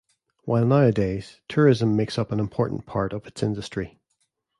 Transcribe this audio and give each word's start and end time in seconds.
While 0.45 0.65
nowadays, 0.65 1.41
tourism 1.47 1.95
makes 1.95 2.17
up 2.17 2.31
an 2.31 2.39
important 2.39 2.87
part 2.87 3.13
of 3.13 3.27
its 3.27 3.43
industry. 3.43 3.99